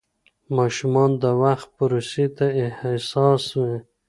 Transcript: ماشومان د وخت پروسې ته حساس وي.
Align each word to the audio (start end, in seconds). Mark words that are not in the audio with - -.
ماشومان 0.57 1.11
د 1.21 1.25
وخت 1.43 1.67
پروسې 1.77 2.25
ته 2.37 2.45
حساس 2.79 3.43
وي. 3.59 3.75